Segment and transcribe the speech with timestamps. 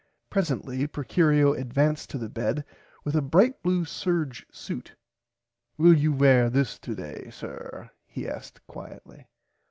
[0.31, 2.65] Presently Procurio advanced to the bed
[3.03, 4.95] with a bright blue serge suit.
[5.77, 9.27] Will you wear this today sir he asked quietly.